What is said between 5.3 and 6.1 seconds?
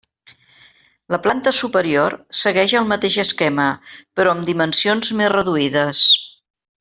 reduïdes.